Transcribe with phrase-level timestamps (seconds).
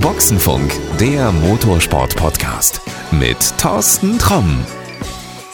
[0.00, 2.82] Boxenfunk, der Motorsport-Podcast
[3.12, 4.58] mit Thorsten Tromm.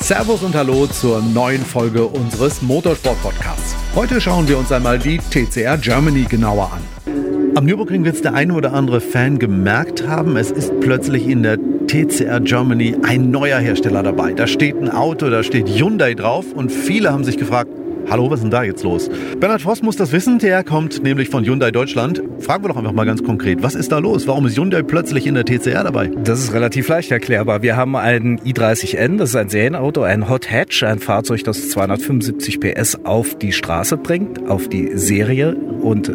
[0.00, 3.76] Servus und Hallo zur neuen Folge unseres Motorsport-Podcasts.
[3.94, 7.54] Heute schauen wir uns einmal die TCR Germany genauer an.
[7.56, 10.36] Am Nürburgring wird es der eine oder andere Fan gemerkt haben.
[10.36, 14.32] Es ist plötzlich in der TCR Germany ein neuer Hersteller dabei.
[14.32, 17.70] Da steht ein Auto, da steht Hyundai drauf und viele haben sich gefragt,
[18.08, 19.10] Hallo, was ist denn da jetzt los?
[19.40, 22.22] Bernhard Voss muss das wissen, der kommt nämlich von Hyundai Deutschland.
[22.38, 24.28] Fragen wir doch einfach mal ganz konkret, was ist da los?
[24.28, 26.12] Warum ist Hyundai plötzlich in der TCR dabei?
[26.22, 27.62] Das ist relativ leicht erklärbar.
[27.62, 32.60] Wir haben einen i30N, das ist ein Serienauto, ein Hot Hatch, ein Fahrzeug, das 275
[32.60, 35.56] PS auf die Straße bringt, auf die Serie.
[35.56, 36.12] Und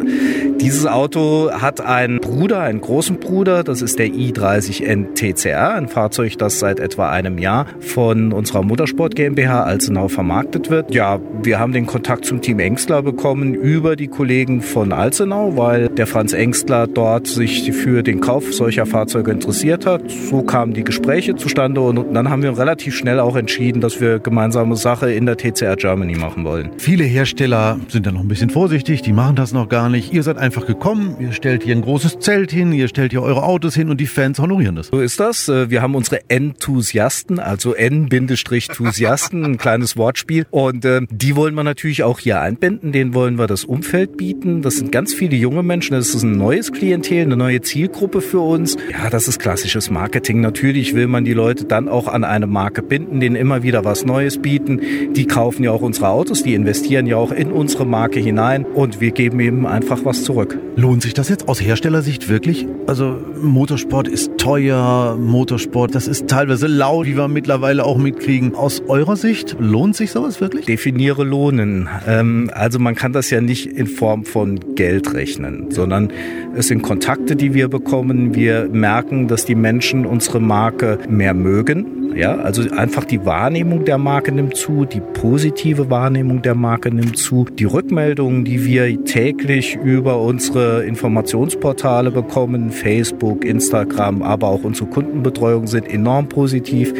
[0.62, 6.38] dieses Auto hat einen Bruder, einen großen Bruder, das ist der i30N TCR, ein Fahrzeug,
[6.38, 10.94] das seit etwa einem Jahr von unserer Motorsport GmbH Alzenau vermarktet wird.
[10.94, 15.88] Ja, wir haben den Kontakt zum Team Engstler bekommen über die Kollegen von Alzenau, weil
[15.88, 20.08] der Franz Engstler dort sich für den Kauf solcher Fahrzeuge interessiert hat.
[20.08, 24.20] So kamen die Gespräche zustande und dann haben wir relativ schnell auch entschieden, dass wir
[24.20, 26.70] gemeinsame Sache in der TCR Germany machen wollen.
[26.78, 30.12] Viele Hersteller sind da noch ein bisschen vorsichtig, die machen das noch gar nicht.
[30.12, 33.42] Ihr seid einfach gekommen, ihr stellt hier ein großes Zelt hin, ihr stellt hier eure
[33.42, 34.88] Autos hin und die Fans honorieren das.
[34.88, 35.48] So ist das.
[35.48, 42.02] Wir haben unsere Enthusiasten, also N-Thusiasten, ein kleines Wortspiel und äh, die wollen wir natürlich
[42.02, 42.92] auch hier einbinden.
[42.92, 44.60] Denen wollen wir das Umfeld bieten.
[44.60, 45.94] Das sind ganz viele junge Menschen.
[45.94, 48.76] Das ist ein neues Klientel, eine neue Zielgruppe für uns.
[48.90, 50.42] Ja, das ist klassisches Marketing.
[50.42, 54.04] Natürlich will man die Leute dann auch an eine Marke binden, denen immer wieder was
[54.04, 54.82] Neues bieten.
[55.14, 59.00] Die kaufen ja auch unsere Autos, die investieren ja auch in unsere Marke hinein und
[59.00, 60.41] wir geben eben einfach was zurück.
[60.76, 62.66] Lohnt sich das jetzt aus Herstellersicht wirklich?
[62.86, 68.54] Also Motorsport ist teuer, Motorsport, das ist teilweise laut, wie wir mittlerweile auch mitkriegen.
[68.54, 70.66] Aus eurer Sicht lohnt sich sowas wirklich?
[70.66, 71.88] Definiere Lohnen.
[72.06, 76.12] Ähm, also man kann das ja nicht in Form von Geld rechnen, sondern
[76.54, 78.34] es sind Kontakte, die wir bekommen.
[78.34, 83.98] Wir merken, dass die Menschen unsere Marke mehr mögen ja, also einfach die Wahrnehmung der
[83.98, 87.44] Marke nimmt zu, die positive Wahrnehmung der Marke nimmt zu.
[87.44, 95.66] Die Rückmeldungen, die wir täglich über unsere Informationsportale bekommen, Facebook, Instagram, aber auch unsere Kundenbetreuung
[95.66, 96.92] sind enorm positiv.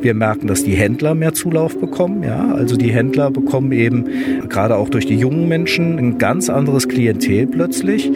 [0.00, 2.22] Wir merken, dass die Händler mehr Zulauf bekommen.
[2.22, 4.06] Ja, also die Händler bekommen eben
[4.48, 8.10] gerade auch durch die jungen Menschen ein ganz anderes Klientel plötzlich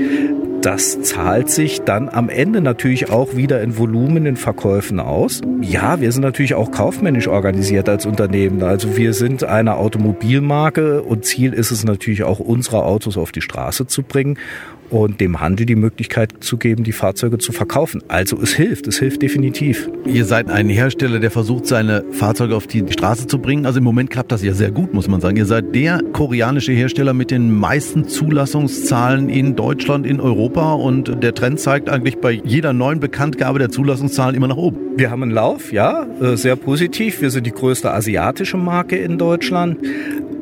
[0.63, 5.41] das zahlt sich dann am Ende natürlich auch wieder in Volumen in Verkäufen aus.
[5.61, 8.63] Ja, wir sind natürlich auch kaufmännisch organisiert als Unternehmen.
[8.63, 13.43] Also wir sind eine Automobilmarke und Ziel ist es natürlich auch, unsere Autos auf die
[13.43, 14.39] Straße zu bringen
[14.93, 18.03] und dem Handel die Möglichkeit zu geben, die Fahrzeuge zu verkaufen.
[18.09, 19.89] Also es hilft, es hilft definitiv.
[20.05, 23.65] Ihr seid ein Hersteller, der versucht, seine Fahrzeuge auf die Straße zu bringen.
[23.65, 25.37] Also im Moment klappt das ja sehr gut, muss man sagen.
[25.37, 31.35] Ihr seid der koreanische Hersteller mit den meisten Zulassungszahlen in Deutschland, in Europa und der
[31.35, 34.79] Trend zeigt eigentlich bei jeder neuen Bekanntgabe der Zulassungszahlen immer nach oben.
[34.97, 37.23] Wir haben einen Lauf, ja, äh, sehr positiv.
[37.23, 39.79] Wir sind die größte asiatische Marke in Deutschland.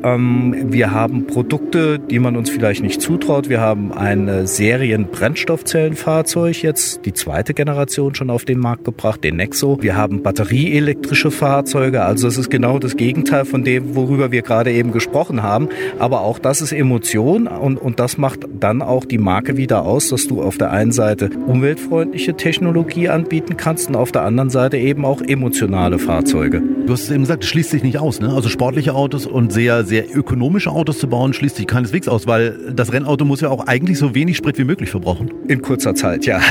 [0.03, 3.49] Ähm, wir haben Produkte, die man uns vielleicht nicht zutraut.
[3.49, 9.35] Wir haben ein äh, Serien-Brennstoffzellenfahrzeug jetzt, die zweite Generation schon auf den Markt gebracht, den
[9.37, 9.77] Nexo.
[9.81, 12.03] Wir haben batterieelektrische Fahrzeuge.
[12.03, 15.69] Also es ist genau das Gegenteil von dem, worüber wir gerade eben gesprochen haben.
[15.99, 20.09] Aber auch das ist Emotion und, und das macht dann auch die Marke wieder aus,
[20.09, 24.77] dass du auf der einen Seite umweltfreundliche Technologie anbieten kannst und auf der anderen Seite
[24.77, 26.63] eben auch emotionale Fahrzeuge.
[26.85, 28.19] Du hast es eben gesagt, es schließt sich nicht aus.
[28.19, 28.33] Ne?
[28.33, 32.73] Also sportliche Autos und sehr, sehr ökonomische Autos zu bauen, schließt sich keineswegs aus, weil
[32.73, 35.31] das Rennauto muss ja auch eigentlich so wenig Sprit wie möglich verbrauchen.
[35.47, 36.41] In kurzer Zeit, ja.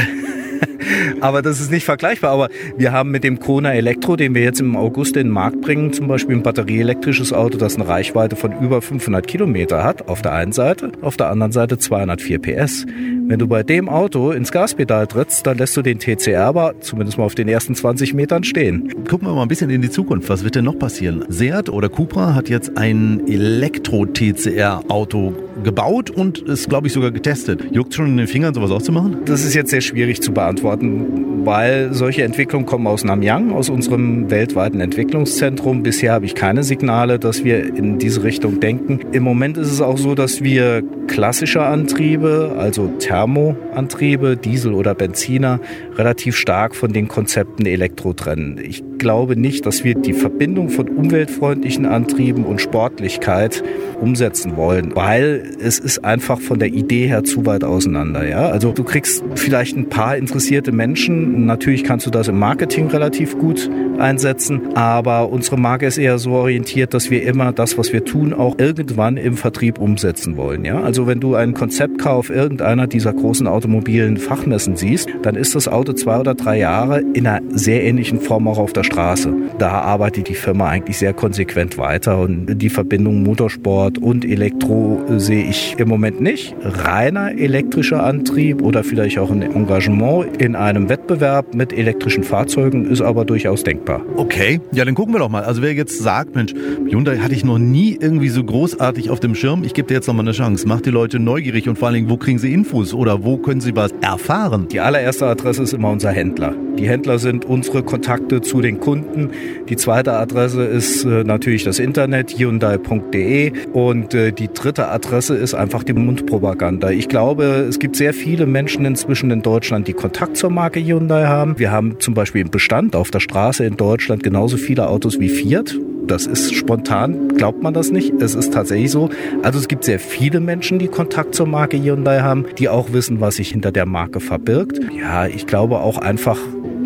[1.20, 2.30] aber das ist nicht vergleichbar.
[2.30, 5.60] Aber wir haben mit dem Kona Elektro, den wir jetzt im August in den Markt
[5.60, 10.22] bringen, zum Beispiel ein batterieelektrisches Auto, das eine Reichweite von über 500 Kilometer hat, auf
[10.22, 12.86] der einen Seite, auf der anderen Seite 204 PS.
[13.26, 17.16] Wenn du bei dem Auto ins Gaspedal trittst, dann lässt du den TCR aber zumindest
[17.16, 19.04] mal auf den ersten 20 Metern stehen.
[19.08, 20.28] Gucken wir mal ein bisschen in die Zukunft.
[20.28, 21.24] Was wird denn noch passieren?
[21.28, 27.64] Seat oder Cupra hat jetzt ein Elektro-TCR-Auto gebaut und ist, glaube ich, sogar getestet.
[27.72, 29.18] Juckt schon in den Fingern, sowas auch zu machen?
[29.24, 34.30] Das ist jetzt sehr schwierig zu beantworten, weil solche Entwicklungen kommen aus Namyang, aus unserem
[34.30, 35.82] weltweiten Entwicklungszentrum.
[35.82, 39.00] Bisher habe ich keine Signale, dass wir in diese Richtung denken.
[39.12, 45.60] Im Moment ist es auch so, dass wir klassische Antriebe, also Thermoantriebe, Diesel oder Benziner,
[45.96, 48.60] relativ stark von den Konzepten Elektro trennen.
[48.62, 53.62] Ich glaube nicht, dass wir die Verbindung von umweltfreundlichen Antrieben und Sportlichkeit
[54.00, 58.26] umsetzen wollen, weil es ist einfach von der Idee her zu weit auseinander.
[58.26, 58.48] Ja?
[58.48, 61.46] Also du kriegst vielleicht ein paar interessierte Menschen.
[61.46, 66.32] Natürlich kannst du das im Marketing relativ gut einsetzen, aber unsere Marke ist eher so
[66.32, 70.64] orientiert, dass wir immer das, was wir tun, auch irgendwann im Vertrieb umsetzen wollen.
[70.64, 70.80] Ja?
[70.80, 75.92] Also wenn du einen Konzeptkauf irgendeiner dieser großen automobilen Fachmessen siehst, dann ist das Auto
[75.92, 79.32] zwei oder drei Jahre in einer sehr ähnlichen Form auch auf der Straße.
[79.58, 85.39] Da arbeitet die Firma eigentlich sehr konsequent weiter und die Verbindung Motorsport und Elektro sehe
[85.42, 86.54] ich im Moment nicht.
[86.62, 93.00] Reiner elektrischer Antrieb oder vielleicht auch ein Engagement in einem Wettbewerb mit elektrischen Fahrzeugen ist
[93.00, 94.02] aber durchaus denkbar.
[94.16, 95.44] Okay, ja, dann gucken wir doch mal.
[95.44, 96.54] Also wer jetzt sagt, Mensch,
[96.88, 100.06] Hyundai hatte ich noch nie irgendwie so großartig auf dem Schirm, ich gebe dir jetzt
[100.06, 100.66] noch mal eine Chance.
[100.66, 103.60] Mach die Leute neugierig und vor allen Dingen, wo kriegen sie Infos oder wo können
[103.60, 104.68] sie was erfahren?
[104.68, 106.54] Die allererste Adresse ist immer unser Händler.
[106.78, 109.30] Die Händler sind unsere Kontakte zu den Kunden.
[109.68, 113.52] Die zweite Adresse ist äh, natürlich das Internet, hyundai.de.
[113.72, 116.90] Und äh, die dritte Adresse ist einfach die Mundpropaganda.
[116.90, 121.26] Ich glaube, es gibt sehr viele Menschen inzwischen in Deutschland, die Kontakt zur Marke Hyundai
[121.26, 121.58] haben.
[121.58, 125.28] Wir haben zum Beispiel im Bestand auf der Straße in Deutschland genauso viele Autos wie
[125.28, 125.76] Fiat.
[126.06, 128.14] Das ist spontan, glaubt man das nicht.
[128.22, 129.10] Es ist tatsächlich so.
[129.42, 133.20] Also es gibt sehr viele Menschen, die Kontakt zur Marke Hyundai haben, die auch wissen,
[133.20, 134.80] was sich hinter der Marke verbirgt.
[134.98, 136.38] Ja, ich glaube auch einfach,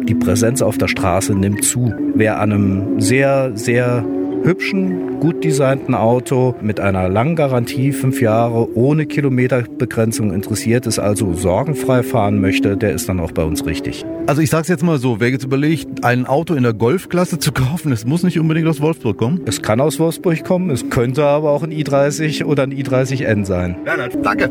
[0.02, 1.94] die Präsenz auf der Straße nimmt zu.
[2.14, 4.04] Wer an einem sehr, sehr
[4.44, 11.32] hübschen, gut designten Auto mit einer langen Garantie, fünf Jahre, ohne Kilometerbegrenzung interessiert ist, also
[11.32, 14.05] sorgenfrei fahren möchte, der ist dann auch bei uns richtig.
[14.26, 17.52] Also ich sag's jetzt mal so, wer jetzt überlegt, ein Auto in der Golfklasse zu
[17.64, 19.41] kaufen, es muss nicht unbedingt aus Wolfsburg kommen.
[19.46, 23.76] Es kann aus Wolfsburg kommen, es könnte aber auch ein i30 oder ein i30N sein.
[23.85, 24.50] Bernhard, danke.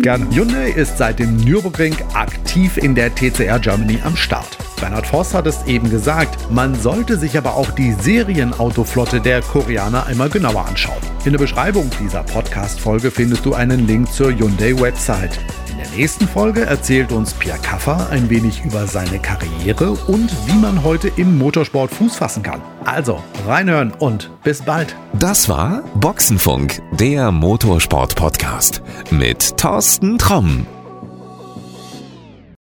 [0.00, 0.26] Gerne.
[0.32, 4.37] Hyundai ist seit dem Nürburgring aktiv in der TCR Germany am Start.
[4.80, 10.06] Bernhard Voss hat es eben gesagt, man sollte sich aber auch die Serienautoflotte der Koreaner
[10.06, 10.98] einmal genauer anschauen.
[11.24, 15.38] In der Beschreibung dieser Podcast-Folge findest du einen Link zur Hyundai-Website.
[15.70, 20.58] In der nächsten Folge erzählt uns Pierre Kaffer ein wenig über seine Karriere und wie
[20.58, 22.60] man heute im Motorsport Fuß fassen kann.
[22.84, 24.94] Also, reinhören und bis bald.
[25.18, 30.66] Das war Boxenfunk, der Motorsport-Podcast mit Thorsten Tromm.